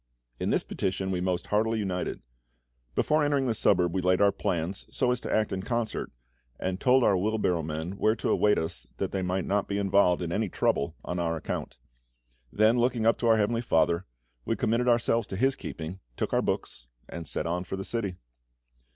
[0.39, 2.23] In this petition we most heartily united.
[2.95, 6.11] Before entering the suburb we laid our plans, so as to act in concert,
[6.59, 9.77] and told our wheel barrow men where to await us, that they might not be
[9.77, 11.77] involved in any trouble on our account.
[12.51, 14.07] Then looking up to our Heavenly FATHER,
[14.43, 18.15] we committed ourselves to His keeping, took our books, and set on for the city.